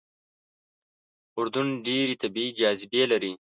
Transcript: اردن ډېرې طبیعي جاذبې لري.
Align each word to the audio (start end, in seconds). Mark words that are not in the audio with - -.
اردن 1.37 1.67
ډېرې 1.85 2.15
طبیعي 2.21 2.51
جاذبې 2.59 3.03
لري. 3.11 3.33